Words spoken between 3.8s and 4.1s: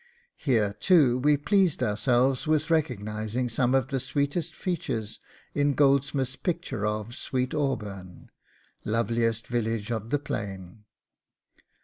the